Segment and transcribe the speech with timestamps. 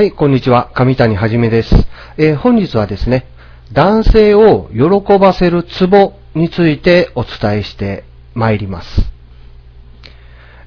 [0.00, 0.70] はい、こんにちは。
[0.72, 1.74] 上谷はじめです。
[2.16, 3.26] えー本日はですね、
[3.74, 9.02] 男性を喜ばせるツボについてお伝えしてまいります。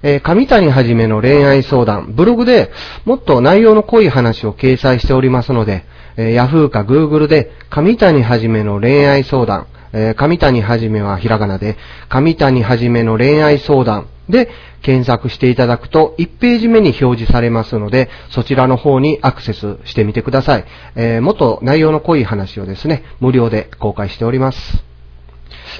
[0.03, 2.71] えー上谷はじめの恋愛相談、ブログで
[3.05, 5.83] もっと内容の濃い話を掲載しておりますので、
[6.15, 11.77] えー Yahoo か Google で上谷はじめの恋愛相談、えー上谷はじめはひらがなで、
[12.09, 14.49] 上谷はじめの恋愛相談で
[14.81, 20.65] 検索していただくと1ページ目に表示されますので、そちらの方にアクセスしてみてください。
[20.95, 24.83] えーもっと内容の濃い話をですね、無料で公開しております。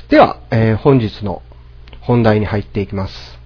[0.10, 1.42] では、えー本日の
[2.02, 3.40] 本題に入っていきます。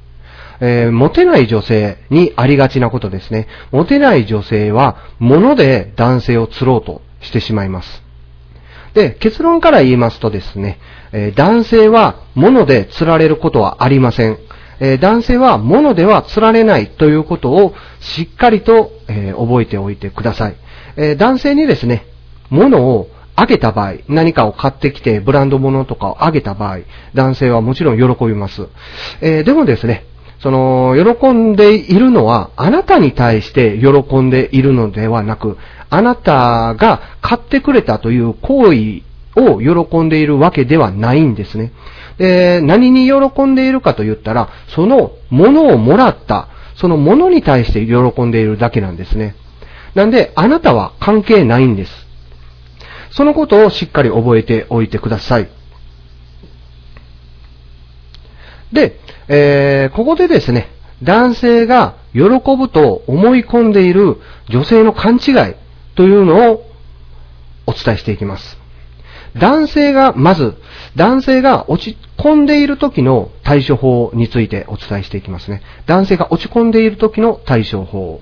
[0.60, 3.48] えーモテない女性にありがちなことですね。
[3.72, 8.07] モテない女性は物で男性を釣ろうとしてしまいます。
[8.98, 10.80] で、結論から言いますとですね、
[11.14, 14.40] え男性は物で釣られることはありません。
[14.80, 20.56] え男性は物では釣られないということをしっかりと、え覚えておいてください。
[20.96, 22.08] え男性にですね、
[22.50, 26.80] 物をあげた場合、何かを買ってきてブランド物とかをあげた場合、
[27.14, 28.68] 男性はもちろん喜びます。
[29.22, 30.06] えーでもですね、
[30.40, 35.58] その、喜んでいるのは、あなたに対して喜んでいるのではなく、
[35.90, 39.02] あなたが買ってくれたという行為
[39.36, 41.72] を喜んでいるわけではないんですね。
[42.18, 49.36] で、何に喜んでいるかと言ったら、その物をもらった、その物に対して喜んでいるだけなんですね。
[49.96, 52.08] なんで、あなたは関係ないんです。
[53.12, 55.50] そのことをしっかり覚えておいてください。
[58.72, 60.70] で、えーここでですね、
[61.04, 62.22] 男性が喜
[62.58, 64.18] ぶと思い込んでいる
[64.50, 65.56] 女性の勘違い
[65.96, 66.64] というのを
[67.66, 68.58] お伝えしていきます。
[69.36, 70.56] 男性が、まず、
[70.96, 75.62] 男性が落ち込んでいる時の対処法についてお伝えしていきますね。
[75.86, 78.22] 男性が落ち込んでいる時の対処法。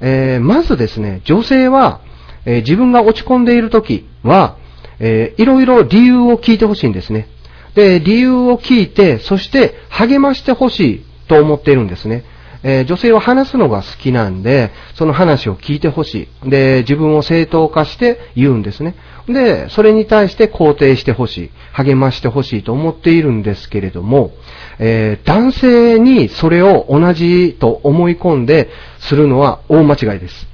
[0.00, 2.00] えーまずですね、女性は、
[2.44, 4.56] えー自分が落ち込んでいる時は、
[4.98, 7.28] えーいろいろ理由を聞いてほしいんですね。
[7.74, 12.24] で、理由を聞いて、そして励ましてほしいと思っているんですね。
[12.64, 16.50] えー女性は話すのが好きなんで、その話を聞いてほしい。
[16.50, 18.94] で、自分を正当化して言うんですね。
[19.26, 21.50] で、それに対して肯定してほしい。
[21.72, 24.32] 励ましてほしいと思っているんですけれども、
[24.78, 28.68] えー男性にそれを同じと思い込んで
[28.98, 30.46] するのは大間違いです。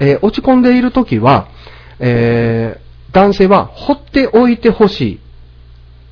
[0.00, 1.48] えー落ち込んでいる時は、
[1.98, 2.78] え
[3.12, 5.20] 男性は放っておいてほしい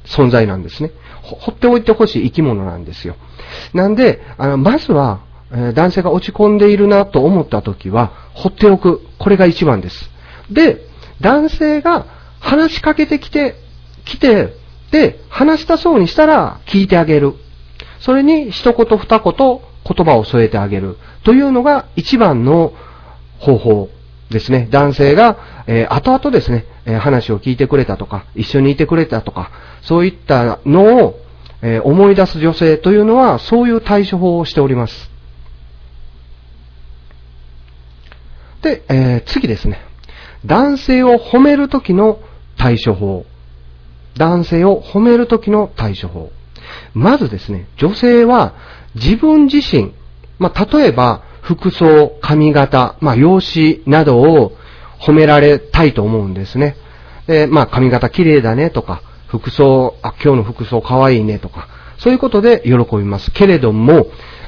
[0.04, 0.90] 存在なんですね。
[1.22, 3.16] ほっておいてほしい生き物なんですよ。
[3.72, 5.20] なんで、あのまずは、
[5.52, 9.00] え男性が落ち込んでいるなと思った時は、放っておく。
[9.18, 10.10] これが一番です。
[10.50, 10.86] で、
[11.20, 12.06] 男性が
[12.40, 13.56] 話しかけてきて、
[14.04, 14.54] 来て、
[14.90, 17.34] で、話したそうにしたら聞いてあげる。
[18.00, 20.98] それに一言二言言葉を添えてあげる。
[21.24, 22.74] というのが一番の
[23.38, 23.90] 方法
[24.30, 24.68] ですね。
[24.70, 25.36] 男性が、
[25.66, 29.50] えー後々ですね、えー話を聞いてくれたとか、一緒にいてくれたとか、
[29.82, 31.20] そういったのを、
[31.62, 35.10] えー思い出す女性というのは、そういう対処法をしております。
[38.62, 39.80] で、えー次ですね。
[40.46, 42.18] 男性を褒めるときの
[42.56, 43.24] 対処法。
[44.16, 46.30] 男性を褒めるときの対処法。
[46.92, 48.54] まずですね、女性は
[48.94, 49.92] 自分自身、
[50.38, 54.52] まあ、例えば服装、髪型、まあ、容姿などを
[54.98, 56.76] 褒められたいと思うんですね。
[57.26, 61.68] で、まあ、髪型綺麗だねとか、服装、あ、今日の服装可愛いねとか、
[61.98, 63.30] そういうことで喜びます。
[63.30, 64.06] けれども、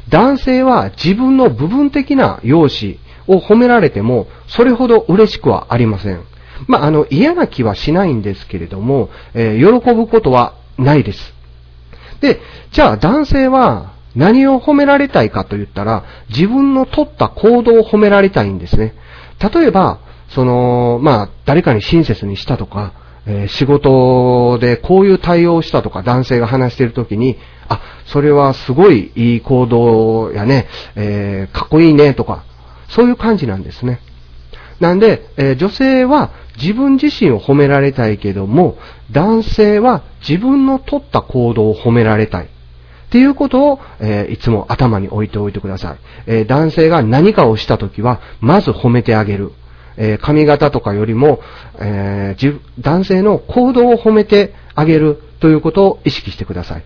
[0.08, 6.20] 男性は自分の部分的な容姿を褒められても、それほど嬉しくはありません。
[6.66, 11.34] まあ、あの、嫌な気はしないんですけれども、えー喜ぶことはないです。
[12.20, 12.40] で、
[12.72, 18.94] じゃあ男性は何を褒められたいかと言ったら、自分の取った行動を褒められたいんですね。
[19.54, 20.00] 例えば、
[20.30, 22.92] その、まあ、誰かに親切にしたとか、
[23.26, 27.36] え仕事でこういう対応をしたとか男性が話しているときに、
[27.68, 32.44] あ、それはすごいいい行動やね、えーかっこいいねとか、
[32.88, 34.00] そういう感じなんですね。
[34.78, 38.78] なんで、えー女性は自分自身を褒められたいけども、
[39.10, 42.48] 男性は自分の取った行動を褒められたい。
[43.16, 45.98] っていうことを、えーいつも頭に置いておいてください。
[46.26, 49.52] えー男性が何かをしたときは、まず褒めてあげる。
[49.96, 51.40] えー髪型とかよりも、
[51.80, 56.84] えー自男性の行動を褒めてあげるということを意識してください。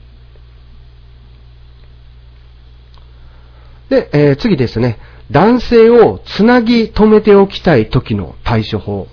[3.88, 5.00] で、えー次ですね。
[5.32, 9.08] 男性をつなぎ止めておきたい時の対処法。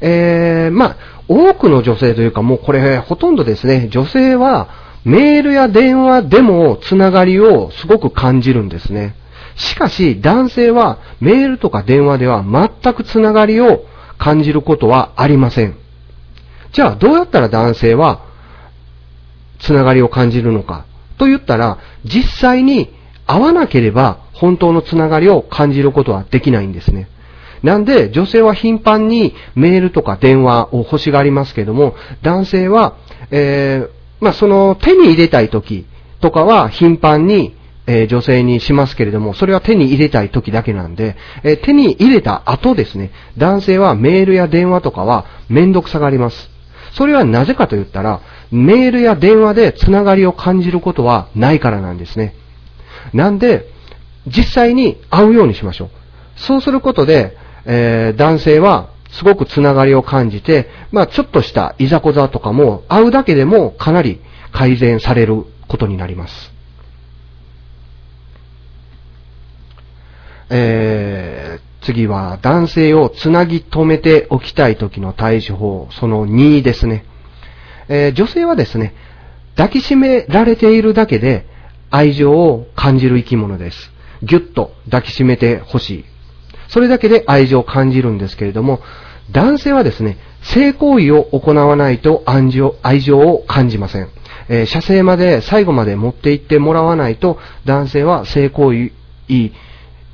[0.00, 0.96] えーまあ、
[1.28, 9.14] 多くの女性というかもうこれほとんどですね、女性はメールや電話でもつながりをすごく感じるんですね。
[9.54, 13.84] しかし、男性はメールとか電話では全くつながりを
[14.18, 15.76] 感じることはありません。
[16.72, 18.26] じゃあ、どうやったら男性は
[19.60, 20.86] つながりを感じるのか
[21.18, 22.92] と言ったら、実際に
[23.26, 27.08] 会わなければ本当のつながりを感じることはできないんですね。
[27.62, 32.96] なんで、女性は頻繁にメールとか電話を欲しがりますけども、男性は、
[33.30, 35.86] えー、まあ、その手に入れたい時
[36.20, 46.50] とかは頻繁に、えー、女性にしますけれども、それは手に入れたい時だけなんで、えー、手に入れた後ですね、男性はメールや電話とかはめんどくさがります。
[46.92, 48.20] それはなぜかと言ったら、
[48.50, 52.34] メールや電話でつながりを感じることはないからなんですね。
[53.12, 53.66] なんで、
[54.26, 55.90] 実際に会うようにしましょう。
[56.36, 57.36] そうすることで、
[57.66, 64.20] えー、男性はすごくつながりを感じて、まあちょっとしたいざこざとかも会うだけでもかなり
[64.52, 66.52] 改善されることになります。
[70.48, 77.04] えー、次は男性をつなぎ止めておきたい時の対処法、その2ですね。
[77.88, 78.94] えー、女性はですね、
[79.56, 81.46] 抱きしめられているだけで
[81.90, 83.92] 愛情を感じる生き物です。
[84.22, 86.04] ぎゅっと抱きしめてほしい。
[86.68, 88.80] それだけで愛情を感じるんですけれども、
[89.30, 94.08] 男性はですね、性行為を行わないと愛情愛情を感じません。
[94.48, 98.92] えー、射精まで最後まで持って行ってもらわないと、男性は性行為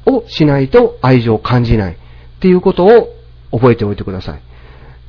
[0.07, 1.97] をしないと愛情を感じないっ
[2.41, 3.15] ていうことを
[3.53, 4.41] 覚えておいてください。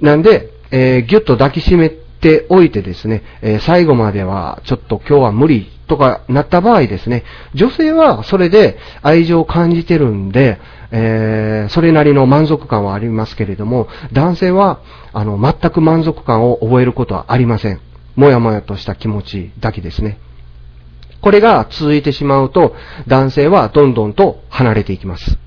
[0.02, 1.92] なんで、えー、ぎゅっと抱きしめ
[2.24, 10.60] ておいてですね、え、最後まではちょっと今日は無理とかなった場合ですね、女性はそれで愛情を感じてるんで、
[10.92, 14.80] えー、それなりの満足感はありますけれども、男性は、
[15.12, 17.82] あの、全く満足感を覚えることはありません。
[18.16, 20.20] もやもやとした気持ちだけですね。
[21.22, 22.76] これが続いてしまうと、
[23.08, 25.38] 男性はどんどんと離れていきます。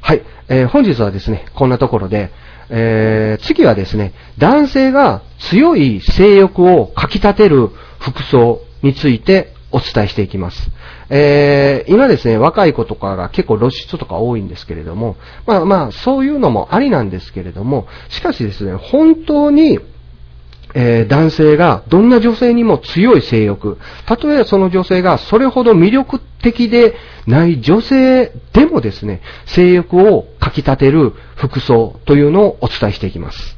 [0.00, 0.22] はい。
[0.48, 2.30] えー、本日はですね、こんなところで、
[2.68, 10.70] えー、次はですね、男性が強い性欲をかき立てる服装についてお伝えしていきます。
[11.10, 15.16] えー、今ですね、若い子とかが結構露出とか多いんですけれども、
[15.46, 19.80] まあまあ、そういうのもありなんですけれども、しかしですね、本当に、
[20.78, 26.94] えー、男性がどんな女性にも強い性欲、たとえその女性がそれほど魅力的で
[27.26, 33.56] ない女性でもですね、性欲をかき立てる服装というのをお伝えしていきます。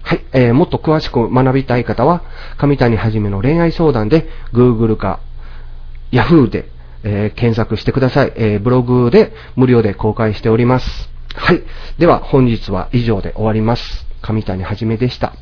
[0.00, 2.22] はい、えー、もっと詳しく学びたい方は、
[2.56, 5.20] 上谷はじめの恋愛相談で、Google か
[6.12, 6.70] Yahoo で、
[7.02, 8.32] えー、検索してください。
[8.36, 11.10] えー、ブログで無料で公開しております。
[11.34, 11.62] はい。
[11.98, 14.03] では、本日は以上で終わります。
[14.24, 15.34] 上谷はじめでした。